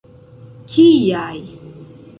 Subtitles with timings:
[0.71, 1.39] Kiaj?